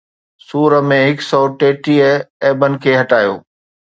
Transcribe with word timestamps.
سُور 0.47 0.71
۾ 0.91 0.97
هڪ 1.07 1.17
سؤ 1.29 1.43
ٽيٽيهه 1.59 2.11
عيبن 2.47 2.71
کي 2.87 2.91
هٽايو 3.01 3.35